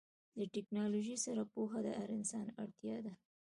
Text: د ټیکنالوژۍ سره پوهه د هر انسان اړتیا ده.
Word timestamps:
د 0.39 0.41
ټیکنالوژۍ 0.53 1.17
سره 1.25 1.41
پوهه 1.53 1.79
د 1.83 1.87
هر 1.99 2.09
انسان 2.17 2.45
اړتیا 2.63 2.97
ده. 3.05 3.13